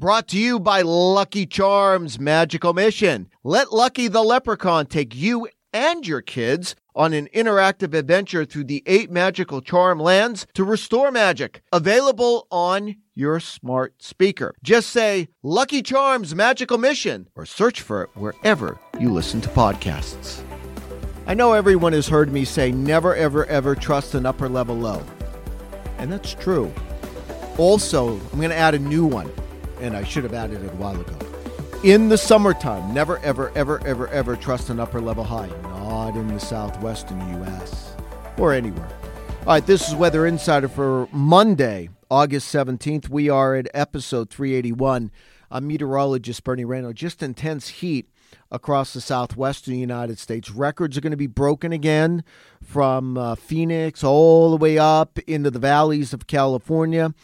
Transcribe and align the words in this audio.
Brought 0.00 0.28
to 0.28 0.38
you 0.38 0.60
by 0.60 0.82
Lucky 0.82 1.44
Charms 1.44 2.20
Magical 2.20 2.72
Mission. 2.72 3.28
Let 3.42 3.72
Lucky 3.72 4.06
the 4.06 4.22
Leprechaun 4.22 4.86
take 4.86 5.12
you 5.12 5.48
and 5.72 6.06
your 6.06 6.20
kids 6.20 6.76
on 6.94 7.12
an 7.12 7.28
interactive 7.34 7.94
adventure 7.94 8.44
through 8.44 8.66
the 8.66 8.84
eight 8.86 9.10
magical 9.10 9.60
charm 9.60 9.98
lands 9.98 10.46
to 10.54 10.62
restore 10.62 11.10
magic. 11.10 11.62
Available 11.72 12.46
on 12.52 12.94
your 13.16 13.40
smart 13.40 14.00
speaker. 14.00 14.54
Just 14.62 14.90
say 14.90 15.26
Lucky 15.42 15.82
Charms 15.82 16.32
Magical 16.32 16.78
Mission 16.78 17.26
or 17.34 17.44
search 17.44 17.80
for 17.80 18.04
it 18.04 18.10
wherever 18.14 18.78
you 19.00 19.12
listen 19.12 19.40
to 19.40 19.48
podcasts. 19.48 20.44
I 21.26 21.34
know 21.34 21.54
everyone 21.54 21.92
has 21.92 22.06
heard 22.06 22.32
me 22.32 22.44
say 22.44 22.70
never, 22.70 23.16
ever, 23.16 23.46
ever 23.46 23.74
trust 23.74 24.14
an 24.14 24.26
upper 24.26 24.48
level 24.48 24.76
low. 24.76 25.04
And 25.98 26.12
that's 26.12 26.34
true. 26.34 26.72
Also, 27.56 28.10
I'm 28.32 28.38
going 28.38 28.50
to 28.50 28.56
add 28.56 28.76
a 28.76 28.78
new 28.78 29.04
one, 29.04 29.28
and 29.80 29.96
I 29.96 30.04
should 30.04 30.24
have 30.24 30.34
added 30.34 30.62
it 30.62 30.72
a 30.72 30.76
while 30.76 31.00
ago. 31.00 31.16
In 31.84 32.08
the 32.08 32.18
summertime, 32.18 32.92
never, 32.92 33.18
ever, 33.20 33.52
ever, 33.54 33.84
ever, 33.86 34.08
ever 34.08 34.36
trust 34.36 34.68
an 34.68 34.80
upper 34.80 35.00
level 35.00 35.24
high. 35.24 35.48
Not 35.62 36.16
in 36.16 36.28
the 36.28 36.40
southwestern 36.40 37.20
U.S. 37.42 37.94
or 38.36 38.52
anywhere. 38.52 38.88
All 39.40 39.54
right, 39.54 39.64
this 39.64 39.88
is 39.88 39.94
Weather 39.94 40.26
Insider 40.26 40.68
for 40.68 41.08
Monday, 41.12 41.88
August 42.10 42.52
17th. 42.54 43.08
We 43.08 43.28
are 43.28 43.54
at 43.54 43.68
episode 43.72 44.30
381. 44.30 45.10
I'm 45.50 45.66
meteorologist 45.66 46.44
Bernie 46.44 46.64
Rayno. 46.64 46.94
Just 46.94 47.22
intense 47.22 47.68
heat 47.68 48.08
across 48.50 48.92
the 48.92 49.00
southwestern 49.00 49.74
United 49.74 50.18
States. 50.18 50.50
Records 50.50 50.96
are 50.96 51.00
going 51.00 51.12
to 51.12 51.16
be 51.16 51.26
broken 51.26 51.72
again 51.72 52.24
from 52.62 53.16
uh, 53.16 53.34
Phoenix 53.34 54.02
all 54.02 54.50
the 54.50 54.56
way 54.56 54.78
up 54.78 55.18
into 55.20 55.50
the 55.50 55.58
valleys 55.58 56.12
of 56.12 56.26
California, 56.26 57.14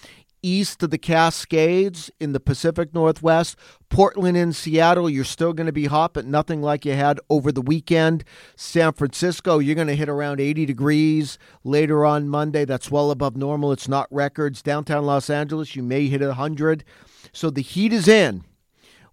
east 0.44 0.82
of 0.82 0.90
the 0.90 0.98
Cascades 0.98 2.10
in 2.20 2.32
the 2.32 2.40
Pacific 2.40 2.92
Northwest. 2.92 3.56
Portland 3.88 4.36
and 4.36 4.54
Seattle, 4.54 5.08
you're 5.08 5.24
still 5.24 5.52
going 5.52 5.66
to 5.66 5.72
be 5.72 5.86
hot, 5.86 6.14
but 6.14 6.26
nothing 6.26 6.60
like 6.60 6.84
you 6.84 6.92
had 6.92 7.18
over 7.30 7.50
the 7.50 7.62
weekend. 7.62 8.24
San 8.56 8.92
Francisco, 8.92 9.58
you're 9.58 9.74
going 9.74 9.86
to 9.86 9.96
hit 9.96 10.08
around 10.08 10.40
80 10.40 10.66
degrees 10.66 11.38
later 11.62 12.04
on 12.04 12.28
Monday. 12.28 12.64
That's 12.64 12.90
well 12.90 13.10
above 13.10 13.36
normal. 13.36 13.72
It's 13.72 13.88
not 13.88 14.06
records. 14.10 14.62
Downtown 14.62 15.06
Los 15.06 15.30
Angeles, 15.30 15.74
you 15.74 15.82
may 15.82 16.08
hit 16.08 16.20
100. 16.20 16.84
So 17.32 17.50
the 17.50 17.62
heat 17.62 17.92
is 17.92 18.08
in. 18.08 18.44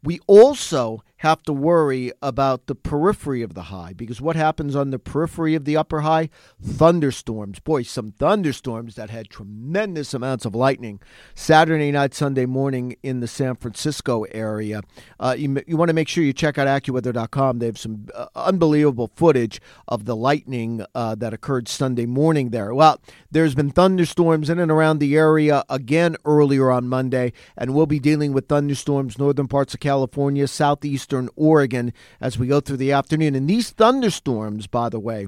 We 0.04 0.20
also 0.28 1.04
have 1.22 1.44
to 1.44 1.53
worry 1.53 2.11
about 2.23 2.66
the 2.66 2.73
periphery 2.73 3.44
of 3.44 3.53
the 3.53 3.64
high 3.64 3.94
because 3.94 4.19
what 4.19 4.36
happens 4.36 4.75
on 4.75 4.89
the 4.89 4.97
periphery 4.97 5.53
of 5.53 5.66
the 5.66 5.78
upper 5.78 6.02
high? 6.02 6.31
Thunderstorms. 6.59 7.59
Boy, 7.59 7.83
some 7.83 8.11
thunderstorms 8.13 8.95
that 8.95 9.11
had 9.11 9.30
tremendous 9.30 10.16
amounts 10.16 10.45
of 10.45 10.55
lightning 10.55 11.00
Saturday 11.36 11.91
night, 11.91 12.16
Sunday 12.16 12.47
morning 12.47 12.95
in 13.03 13.19
the 13.19 13.28
San 13.28 13.55
Francisco 13.55 14.23
area. 14.31 14.81
Uh, 15.19 15.36
you, 15.38 15.61
you 15.67 15.78
want 15.78 15.89
to 15.89 15.94
make 15.94 16.08
sure 16.08 16.23
you 16.23 16.33
check 16.33 16.58
out 16.58 16.67
AccuWeather.com. 16.67 17.59
They 17.59 17.67
have 17.67 17.78
some 17.78 18.08
uh, 18.16 18.25
unbelievable 18.35 19.12
footage 19.16 19.62
of 19.88 20.06
the 20.06 20.16
lightning 20.16 20.84
uh, 20.96 21.13
that 21.13 21.35
occurred 21.35 21.67
Sunday 21.67 22.07
morning 22.07 22.50
there. 22.50 22.73
Well, 22.73 23.00
there's 23.29 23.53
been 23.53 23.69
thunderstorms 23.69 24.50
in 24.50 24.57
and 24.57 24.72
around 24.72 24.97
the 24.97 25.16
area 25.16 25.63
again 25.69 26.16
earlier 26.25 26.72
on 26.72 26.88
Monday, 26.88 27.31
and 27.56 27.75
we'll 27.75 27.85
be 27.85 28.00
dealing 28.00 28.34
with 28.34 28.47
thunderstorms 28.47 29.19
northern 29.19 29.47
parts 29.47 29.75
of 29.75 29.79
California, 29.79 30.47
southeast 30.47 31.10
eastern 31.11 31.29
Oregon 31.35 31.91
as 32.22 32.39
we 32.39 32.47
go 32.47 32.61
through 32.61 32.77
the 32.77 32.94
afternoon. 32.94 33.35
And 33.35 33.49
these 33.49 33.72
thunderstorms, 33.72 34.66
by 34.67 34.88
the 34.88 34.99
way, 34.99 35.27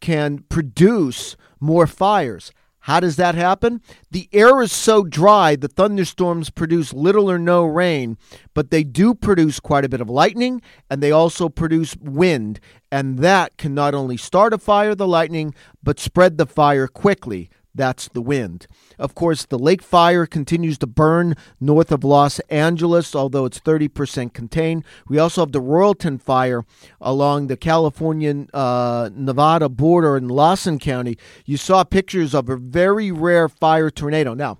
can 0.00 0.38
produce 0.48 1.36
more 1.60 1.86
fires. 1.86 2.50
How 2.86 2.98
does 2.98 3.14
that 3.14 3.36
happen? 3.36 3.80
The 4.10 4.28
air 4.32 4.60
is 4.60 4.72
so 4.72 5.04
dry, 5.04 5.54
the 5.54 5.68
thunderstorms 5.68 6.50
produce 6.50 6.92
little 6.92 7.30
or 7.30 7.38
no 7.38 7.64
rain, 7.64 8.18
but 8.52 8.72
they 8.72 8.82
do 8.82 9.14
produce 9.14 9.60
quite 9.60 9.84
a 9.84 9.88
bit 9.88 10.00
of 10.00 10.10
lightning 10.10 10.60
and 10.90 11.00
they 11.00 11.12
also 11.12 11.48
produce 11.48 11.94
wind. 12.00 12.58
And 12.90 13.20
that 13.20 13.56
can 13.56 13.76
not 13.76 13.94
only 13.94 14.16
start 14.16 14.52
a 14.52 14.58
fire, 14.58 14.96
the 14.96 15.06
lightning, 15.06 15.54
but 15.80 16.00
spread 16.00 16.36
the 16.36 16.46
fire 16.46 16.88
quickly. 16.88 17.48
That's 17.74 18.08
the 18.08 18.20
wind. 18.20 18.66
Of 18.98 19.14
course, 19.14 19.46
the 19.46 19.58
lake 19.58 19.82
fire 19.82 20.26
continues 20.26 20.76
to 20.78 20.86
burn 20.86 21.36
north 21.58 21.90
of 21.90 22.04
Los 22.04 22.38
Angeles, 22.50 23.14
although 23.14 23.46
it's 23.46 23.60
30% 23.60 24.34
contained. 24.34 24.84
We 25.08 25.18
also 25.18 25.40
have 25.42 25.52
the 25.52 25.60
Loyalton 25.60 26.20
fire 26.20 26.64
along 27.00 27.46
the 27.46 27.56
California 27.56 28.46
uh, 28.52 29.08
Nevada 29.14 29.70
border 29.70 30.18
in 30.18 30.28
Lassen 30.28 30.78
County. 30.78 31.16
You 31.46 31.56
saw 31.56 31.82
pictures 31.82 32.34
of 32.34 32.50
a 32.50 32.56
very 32.56 33.10
rare 33.10 33.48
fire 33.48 33.90
tornado. 33.90 34.34
Now, 34.34 34.58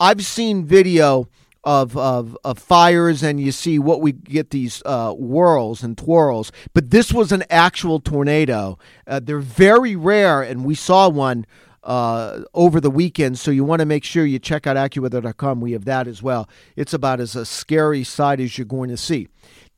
I've 0.00 0.24
seen 0.24 0.64
video 0.64 1.28
of, 1.66 1.96
of, 1.96 2.38
of 2.44 2.58
fires 2.58 3.24
and 3.24 3.40
you 3.40 3.50
see 3.50 3.78
what 3.78 4.00
we 4.00 4.12
get 4.12 4.50
these 4.50 4.82
uh, 4.86 5.12
whirls 5.12 5.82
and 5.82 5.98
twirls. 5.98 6.52
But 6.72 6.90
this 6.90 7.12
was 7.12 7.32
an 7.32 7.42
actual 7.50 7.98
tornado. 7.98 8.78
Uh, 9.06 9.20
they're 9.20 9.40
very 9.40 9.96
rare, 9.96 10.42
and 10.42 10.64
we 10.64 10.76
saw 10.76 11.08
one 11.08 11.44
uh, 11.86 12.42
over 12.52 12.80
the 12.80 12.90
weekend. 12.90 13.38
So 13.38 13.50
you 13.50 13.64
want 13.64 13.80
to 13.80 13.86
make 13.86 14.04
sure 14.04 14.26
you 14.26 14.38
check 14.38 14.66
out 14.66 14.76
AccuWeather.com. 14.76 15.60
We 15.60 15.72
have 15.72 15.86
that 15.86 16.06
as 16.06 16.22
well. 16.22 16.48
It's 16.74 16.92
about 16.92 17.20
as 17.20 17.34
a 17.34 17.46
scary 17.46 18.04
side 18.04 18.40
as 18.40 18.58
you're 18.58 18.66
going 18.66 18.90
to 18.90 18.96
see. 18.96 19.28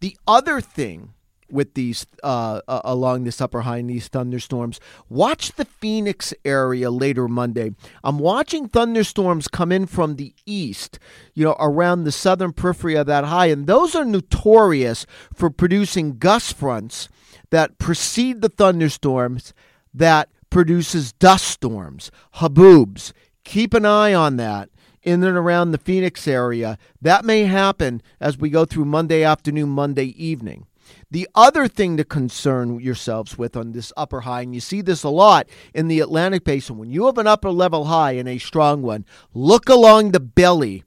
The 0.00 0.16
other 0.26 0.60
thing 0.60 1.12
with 1.50 1.74
these 1.74 2.06
uh, 2.22 2.60
along 2.68 3.24
this 3.24 3.40
upper 3.40 3.62
high 3.62 3.78
and 3.78 3.88
these 3.88 4.08
thunderstorms. 4.08 4.80
Watch 5.08 5.52
the 5.52 5.64
Phoenix 5.64 6.34
area 6.44 6.90
later 6.90 7.26
Monday. 7.26 7.74
I'm 8.04 8.18
watching 8.18 8.68
thunderstorms 8.68 9.48
come 9.48 9.72
in 9.72 9.86
from 9.86 10.16
the 10.16 10.34
east, 10.44 10.98
you 11.34 11.44
know, 11.44 11.56
around 11.58 12.04
the 12.04 12.12
southern 12.12 12.52
periphery 12.52 12.96
of 12.96 13.06
that 13.06 13.24
high, 13.24 13.46
and 13.46 13.66
those 13.66 13.94
are 13.94 14.04
notorious 14.04 15.06
for 15.32 15.48
producing 15.48 16.18
gust 16.18 16.54
fronts 16.54 17.08
that 17.50 17.78
precede 17.78 18.42
the 18.42 18.50
thunderstorms 18.50 19.54
that 19.94 20.28
produces 20.50 21.12
dust 21.12 21.46
storms, 21.46 22.10
haboobs. 22.36 23.12
Keep 23.44 23.74
an 23.74 23.86
eye 23.86 24.14
on 24.14 24.36
that 24.36 24.70
in 25.02 25.22
and 25.22 25.36
around 25.36 25.70
the 25.70 25.78
Phoenix 25.78 26.28
area. 26.28 26.78
That 27.00 27.24
may 27.24 27.44
happen 27.44 28.02
as 28.20 28.36
we 28.36 28.50
go 28.50 28.64
through 28.64 28.84
Monday 28.84 29.22
afternoon, 29.22 29.70
Monday 29.70 30.06
evening. 30.22 30.66
The 31.10 31.28
other 31.34 31.68
thing 31.68 31.96
to 31.96 32.04
concern 32.04 32.80
yourselves 32.80 33.38
with 33.38 33.56
on 33.56 33.72
this 33.72 33.92
upper 33.96 34.22
high, 34.22 34.42
and 34.42 34.54
you 34.54 34.60
see 34.60 34.80
this 34.80 35.02
a 35.02 35.08
lot 35.08 35.48
in 35.74 35.88
the 35.88 36.00
Atlantic 36.00 36.44
Basin, 36.44 36.78
when 36.78 36.90
you 36.90 37.06
have 37.06 37.18
an 37.18 37.26
upper 37.26 37.50
level 37.50 37.86
high 37.86 38.12
and 38.12 38.28
a 38.28 38.38
strong 38.38 38.82
one, 38.82 39.04
look 39.34 39.68
along 39.68 40.10
the 40.10 40.20
belly 40.20 40.84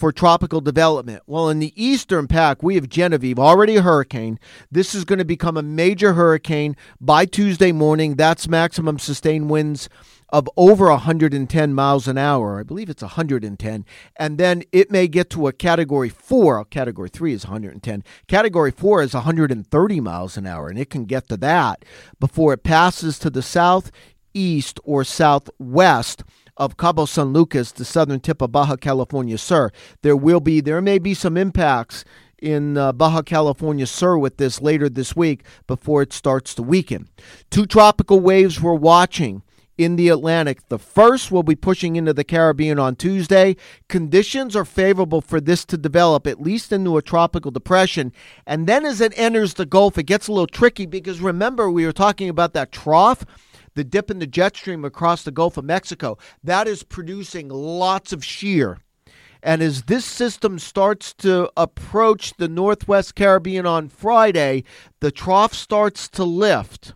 for 0.00 0.10
tropical 0.10 0.62
development. 0.62 1.22
Well, 1.26 1.50
in 1.50 1.58
the 1.58 1.74
eastern 1.76 2.26
Pac, 2.26 2.62
we 2.62 2.74
have 2.76 2.88
Genevieve, 2.88 3.38
already 3.38 3.76
a 3.76 3.82
hurricane. 3.82 4.40
This 4.70 4.94
is 4.94 5.04
going 5.04 5.18
to 5.18 5.26
become 5.26 5.58
a 5.58 5.62
major 5.62 6.14
hurricane 6.14 6.74
by 6.98 7.26
Tuesday 7.26 7.70
morning. 7.70 8.16
That's 8.16 8.48
maximum 8.48 8.98
sustained 8.98 9.50
winds 9.50 9.90
of 10.30 10.48
over 10.56 10.88
110 10.88 11.74
miles 11.74 12.08
an 12.08 12.16
hour. 12.16 12.58
I 12.58 12.62
believe 12.62 12.88
it's 12.88 13.02
110. 13.02 13.84
And 14.16 14.38
then 14.38 14.62
it 14.72 14.90
may 14.90 15.06
get 15.06 15.28
to 15.30 15.48
a 15.48 15.52
category 15.52 16.08
four. 16.08 16.64
Category 16.64 17.10
three 17.10 17.34
is 17.34 17.44
110. 17.44 18.02
Category 18.26 18.70
four 18.70 19.02
is 19.02 19.12
130 19.12 20.00
miles 20.00 20.38
an 20.38 20.46
hour, 20.46 20.68
and 20.68 20.78
it 20.78 20.88
can 20.88 21.04
get 21.04 21.28
to 21.28 21.36
that 21.36 21.84
before 22.18 22.54
it 22.54 22.64
passes 22.64 23.18
to 23.18 23.28
the 23.28 23.42
south, 23.42 23.90
east, 24.32 24.80
or 24.82 25.04
southwest 25.04 26.22
of 26.56 26.76
Cabo 26.76 27.04
San 27.04 27.32
Lucas, 27.32 27.72
the 27.72 27.84
southern 27.84 28.20
tip 28.20 28.42
of 28.42 28.52
Baja 28.52 28.76
California 28.76 29.38
Sur. 29.38 29.70
There 30.02 30.16
will 30.16 30.40
be, 30.40 30.60
there 30.60 30.80
may 30.80 30.98
be 30.98 31.14
some 31.14 31.36
impacts 31.36 32.04
in 32.40 32.76
uh, 32.76 32.92
Baja 32.92 33.22
California 33.22 33.86
Sur 33.86 34.18
with 34.18 34.36
this 34.36 34.60
later 34.60 34.88
this 34.88 35.14
week 35.14 35.44
before 35.66 36.02
it 36.02 36.12
starts 36.12 36.54
to 36.54 36.62
weaken. 36.62 37.08
Two 37.50 37.66
tropical 37.66 38.20
waves 38.20 38.60
we're 38.60 38.74
watching 38.74 39.42
in 39.80 39.96
the 39.96 40.10
Atlantic. 40.10 40.68
The 40.68 40.78
first 40.78 41.30
will 41.30 41.42
be 41.42 41.56
pushing 41.56 41.96
into 41.96 42.12
the 42.12 42.24
Caribbean 42.24 42.78
on 42.78 42.96
Tuesday. 42.96 43.56
Conditions 43.88 44.54
are 44.54 44.66
favorable 44.66 45.22
for 45.22 45.40
this 45.40 45.64
to 45.66 45.78
develop, 45.78 46.26
at 46.26 46.40
least 46.40 46.70
into 46.70 46.98
a 46.98 47.02
tropical 47.02 47.50
depression. 47.50 48.12
And 48.46 48.66
then 48.66 48.84
as 48.84 49.00
it 49.00 49.18
enters 49.18 49.54
the 49.54 49.64
Gulf, 49.64 49.96
it 49.96 50.02
gets 50.02 50.28
a 50.28 50.32
little 50.32 50.46
tricky 50.46 50.84
because 50.84 51.20
remember, 51.20 51.70
we 51.70 51.86
were 51.86 51.92
talking 51.92 52.28
about 52.28 52.52
that 52.52 52.72
trough 52.72 53.24
the 53.74 53.84
dip 53.84 54.10
in 54.10 54.18
the 54.18 54.26
jet 54.26 54.56
stream 54.56 54.84
across 54.84 55.22
the 55.22 55.30
Gulf 55.30 55.56
of 55.56 55.64
Mexico, 55.64 56.18
that 56.42 56.66
is 56.66 56.82
producing 56.82 57.48
lots 57.48 58.12
of 58.12 58.24
shear. 58.24 58.78
And 59.42 59.62
as 59.62 59.84
this 59.84 60.04
system 60.04 60.58
starts 60.58 61.14
to 61.14 61.50
approach 61.56 62.34
the 62.34 62.48
Northwest 62.48 63.14
Caribbean 63.14 63.66
on 63.66 63.88
Friday, 63.88 64.64
the 65.00 65.10
trough 65.10 65.54
starts 65.54 66.08
to 66.10 66.24
lift. 66.24 66.92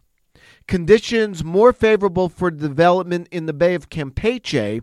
Conditions 0.66 1.44
more 1.44 1.72
favorable 1.72 2.28
for 2.28 2.50
development 2.50 3.28
in 3.30 3.46
the 3.46 3.52
Bay 3.52 3.74
of 3.74 3.90
Campeche 3.90 4.82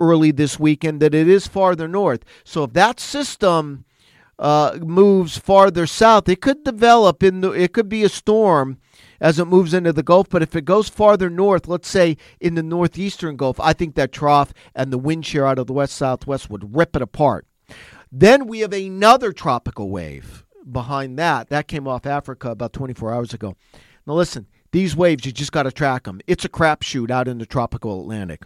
early 0.00 0.30
this 0.30 0.58
weekend 0.58 1.00
than 1.00 1.14
it 1.14 1.28
is 1.28 1.46
farther 1.46 1.88
north. 1.88 2.24
So 2.44 2.64
if 2.64 2.72
that 2.74 3.00
system 3.00 3.84
uh, 4.42 4.76
moves 4.80 5.38
farther 5.38 5.86
south, 5.86 6.28
it 6.28 6.42
could 6.42 6.64
develop 6.64 7.22
in 7.22 7.40
the, 7.40 7.52
it 7.52 7.72
could 7.72 7.88
be 7.88 8.02
a 8.02 8.08
storm 8.08 8.76
as 9.20 9.38
it 9.38 9.44
moves 9.44 9.72
into 9.72 9.92
the 9.92 10.02
Gulf. 10.02 10.28
But 10.28 10.42
if 10.42 10.56
it 10.56 10.64
goes 10.64 10.88
farther 10.88 11.30
north, 11.30 11.68
let's 11.68 11.88
say 11.88 12.16
in 12.40 12.56
the 12.56 12.62
northeastern 12.62 13.36
Gulf, 13.36 13.60
I 13.60 13.72
think 13.72 13.94
that 13.94 14.10
trough 14.10 14.52
and 14.74 14.92
the 14.92 14.98
wind 14.98 15.24
shear 15.24 15.46
out 15.46 15.60
of 15.60 15.68
the 15.68 15.72
west 15.72 15.94
southwest 15.94 16.50
would 16.50 16.76
rip 16.76 16.96
it 16.96 17.02
apart. 17.02 17.46
Then 18.10 18.48
we 18.48 18.58
have 18.58 18.72
another 18.72 19.32
tropical 19.32 19.88
wave 19.88 20.44
behind 20.70 21.16
that. 21.20 21.48
That 21.48 21.68
came 21.68 21.86
off 21.86 22.04
Africa 22.04 22.50
about 22.50 22.72
24 22.72 23.14
hours 23.14 23.32
ago. 23.32 23.56
Now, 24.08 24.14
listen, 24.14 24.48
these 24.72 24.96
waves, 24.96 25.24
you 25.24 25.30
just 25.30 25.52
got 25.52 25.62
to 25.62 25.72
track 25.72 26.02
them. 26.02 26.20
It's 26.26 26.44
a 26.44 26.48
crapshoot 26.48 27.12
out 27.12 27.28
in 27.28 27.38
the 27.38 27.46
tropical 27.46 28.00
Atlantic 28.00 28.42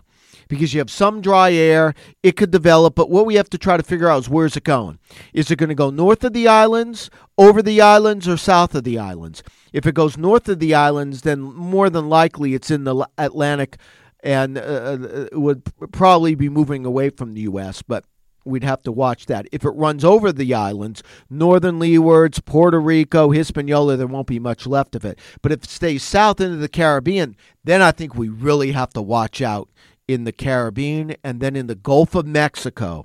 because 0.49 0.75
you 0.75 0.81
have 0.81 0.90
some 0.90 1.20
dry 1.20 1.52
air. 1.52 1.94
It 2.23 2.37
could 2.37 2.50
develop, 2.50 2.94
but 2.94 3.11
what 3.11 3.26
we 3.26 3.34
have 3.37 3.50
to 3.50 3.58
try 3.58 3.76
to 3.76 3.82
figure 3.82 4.08
out 4.08 4.23
is 4.23 4.28
where's 4.28 4.56
it 4.56 4.64
going? 4.64 4.99
Is 5.32 5.50
it 5.50 5.56
going 5.56 5.69
to 5.69 5.75
go 5.75 5.90
north 5.90 6.25
of 6.25 6.32
the 6.32 6.49
islands, 6.49 7.11
over 7.38 7.62
the 7.62 7.81
islands, 7.81 8.28
or 8.28 8.37
south 8.37 8.75
of 8.75 8.84
the 8.84 8.99
islands? 8.99 9.43
If 9.73 9.87
it 9.87 9.94
goes 9.94 10.17
north 10.17 10.49
of 10.49 10.58
the 10.58 10.75
islands, 10.75 11.23
then 11.23 11.40
more 11.40 11.90
than 11.90 12.08
likely 12.08 12.55
it's 12.55 12.70
in 12.70 12.84
the 12.84 13.06
Atlantic 13.19 13.78
and 14.23 14.58
uh, 14.58 14.61
uh 14.61 15.28
would 15.32 15.62
probably 15.93 16.34
be 16.34 16.49
moving 16.49 16.84
away 16.84 17.11
from 17.11 17.34
the 17.34 17.43
U.S., 17.43 17.82
but 17.82 18.05
we'd 18.46 18.64
have 18.64 18.82
to 18.84 18.93
watch 18.93 19.26
that. 19.26 19.46
If 19.52 19.64
it 19.64 19.70
runs 19.70 20.05
over 20.05 20.32
the 20.32 20.55
islands, 20.55 21.02
northern 21.29 21.79
leewards, 21.79 22.43
Puerto 22.44 22.81
Rico, 22.81 23.31
Hispaniola, 23.31 23.96
there 23.96 24.06
won't 24.06 24.29
be 24.29 24.38
much 24.38 24.67
left 24.67 24.94
of 24.94 25.05
it. 25.05 25.19
But 25.43 25.52
if 25.52 25.64
it 25.64 25.70
stays 25.70 26.02
south 26.02 26.40
into 26.40 26.56
the 26.56 26.69
Caribbean, 26.69 27.37
then 27.64 27.82
I 27.82 27.90
think 27.90 28.14
we 28.14 28.29
really 28.29 28.72
have 28.72 28.93
to 28.94 29.02
watch 29.02 29.43
out 29.43 29.69
in 30.08 30.25
the 30.25 30.32
Caribbean 30.32 31.17
and 31.25 31.41
then 31.41 31.56
in 31.56 31.67
the 31.67 31.75
Gulf 31.75 32.14
of 32.14 32.26
Mexico 32.26 33.05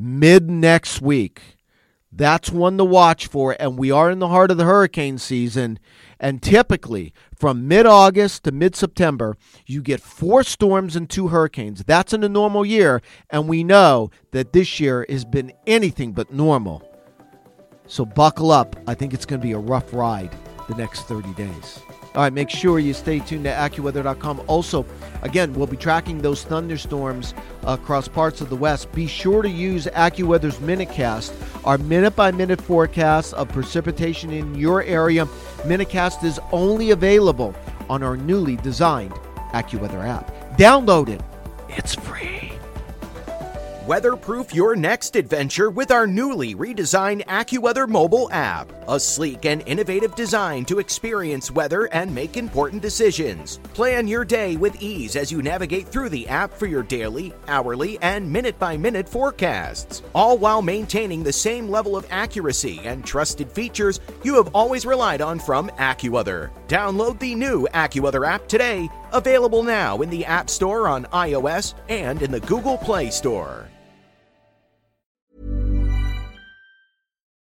mid 0.00 0.50
next 0.50 1.00
week. 1.00 1.56
That's 2.12 2.50
one 2.50 2.76
to 2.78 2.84
watch 2.84 3.28
for, 3.28 3.56
and 3.60 3.78
we 3.78 3.92
are 3.92 4.10
in 4.10 4.18
the 4.18 4.28
heart 4.28 4.50
of 4.50 4.56
the 4.56 4.64
hurricane 4.64 5.18
season. 5.18 5.78
And 6.18 6.42
typically, 6.42 7.14
from 7.36 7.68
mid 7.68 7.86
August 7.86 8.44
to 8.44 8.52
mid 8.52 8.74
September, 8.74 9.36
you 9.64 9.80
get 9.80 10.00
four 10.00 10.42
storms 10.42 10.96
and 10.96 11.08
two 11.08 11.28
hurricanes. 11.28 11.84
That's 11.84 12.12
in 12.12 12.24
a 12.24 12.28
normal 12.28 12.66
year, 12.66 13.00
and 13.30 13.48
we 13.48 13.62
know 13.62 14.10
that 14.32 14.52
this 14.52 14.80
year 14.80 15.06
has 15.08 15.24
been 15.24 15.52
anything 15.68 16.12
but 16.12 16.32
normal. 16.32 16.82
So 17.86 18.04
buckle 18.04 18.50
up. 18.50 18.74
I 18.88 18.94
think 18.94 19.14
it's 19.14 19.26
going 19.26 19.40
to 19.40 19.46
be 19.46 19.52
a 19.52 19.58
rough 19.58 19.92
ride 19.92 20.34
the 20.68 20.74
next 20.74 21.02
30 21.02 21.32
days. 21.34 21.80
All 22.14 22.22
right, 22.22 22.32
make 22.32 22.50
sure 22.50 22.80
you 22.80 22.92
stay 22.92 23.20
tuned 23.20 23.44
to 23.44 23.50
AccuWeather.com. 23.50 24.42
Also, 24.48 24.84
again, 25.22 25.54
we'll 25.54 25.68
be 25.68 25.76
tracking 25.76 26.18
those 26.18 26.42
thunderstorms 26.42 27.34
across 27.62 28.08
parts 28.08 28.40
of 28.40 28.50
the 28.50 28.56
West. 28.56 28.90
Be 28.92 29.06
sure 29.06 29.42
to 29.42 29.48
use 29.48 29.86
AccuWeather's 29.86 30.58
Minutecast, 30.58 31.32
our 31.64 31.78
minute 31.78 32.16
by 32.16 32.32
minute 32.32 32.60
forecast 32.60 33.34
of 33.34 33.48
precipitation 33.50 34.32
in 34.32 34.56
your 34.56 34.82
area. 34.82 35.26
Minutecast 35.62 36.24
is 36.24 36.40
only 36.50 36.90
available 36.90 37.54
on 37.88 38.02
our 38.02 38.16
newly 38.16 38.56
designed 38.56 39.12
AccuWeather 39.52 40.04
app. 40.04 40.32
Download 40.56 41.08
it, 41.08 41.20
it's 41.68 41.94
free. 41.94 42.39
Weatherproof 43.90 44.54
your 44.54 44.76
next 44.76 45.16
adventure 45.16 45.68
with 45.68 45.90
our 45.90 46.06
newly 46.06 46.54
redesigned 46.54 47.26
AccuWeather 47.26 47.88
mobile 47.88 48.30
app. 48.30 48.70
A 48.86 49.00
sleek 49.00 49.46
and 49.46 49.66
innovative 49.66 50.14
design 50.14 50.64
to 50.66 50.78
experience 50.78 51.50
weather 51.50 51.86
and 51.86 52.14
make 52.14 52.36
important 52.36 52.82
decisions. 52.82 53.58
Plan 53.74 54.06
your 54.06 54.24
day 54.24 54.54
with 54.54 54.80
ease 54.80 55.16
as 55.16 55.32
you 55.32 55.42
navigate 55.42 55.88
through 55.88 56.08
the 56.08 56.28
app 56.28 56.54
for 56.54 56.66
your 56.66 56.84
daily, 56.84 57.34
hourly, 57.48 57.98
and 58.00 58.30
minute 58.30 58.56
by 58.60 58.76
minute 58.76 59.08
forecasts, 59.08 60.02
all 60.14 60.38
while 60.38 60.62
maintaining 60.62 61.24
the 61.24 61.32
same 61.32 61.68
level 61.68 61.96
of 61.96 62.06
accuracy 62.12 62.78
and 62.84 63.04
trusted 63.04 63.50
features 63.50 63.98
you 64.22 64.36
have 64.36 64.54
always 64.54 64.86
relied 64.86 65.20
on 65.20 65.40
from 65.40 65.68
AccuWeather. 65.70 66.50
Download 66.68 67.18
the 67.18 67.34
new 67.34 67.66
AccuWeather 67.74 68.24
app 68.24 68.46
today, 68.46 68.88
available 69.12 69.64
now 69.64 70.00
in 70.00 70.10
the 70.10 70.24
App 70.26 70.48
Store 70.48 70.86
on 70.86 71.06
iOS 71.06 71.74
and 71.88 72.22
in 72.22 72.30
the 72.30 72.38
Google 72.38 72.78
Play 72.78 73.10
Store. 73.10 73.66